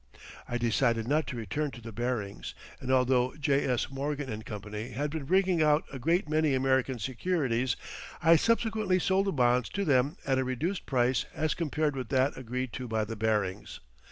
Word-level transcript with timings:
I 0.47 0.57
decided 0.57 1.07
not 1.07 1.27
to 1.27 1.37
return 1.37 1.69
to 1.69 1.79
the 1.81 1.91
Barings, 1.91 2.55
and 2.79 2.91
although 2.91 3.35
J.S. 3.35 3.91
Morgan 3.91 4.41
& 4.43 4.45
Co. 4.47 4.59
had 4.71 5.11
been 5.11 5.25
bringing 5.25 5.61
out 5.61 5.83
a 5.93 5.99
great 5.99 6.27
many 6.27 6.55
American 6.55 6.97
securities 6.97 7.75
I 8.19 8.35
subsequently 8.35 8.97
sold 8.97 9.27
the 9.27 9.31
bonds 9.31 9.69
to 9.69 9.85
them 9.85 10.17
at 10.25 10.39
a 10.39 10.43
reduced 10.43 10.87
price 10.87 11.25
as 11.35 11.53
compared 11.53 11.95
with 11.95 12.09
that 12.09 12.35
agreed 12.35 12.73
to 12.73 12.87
by 12.87 13.03
the 13.05 13.15
Barings. 13.15 13.79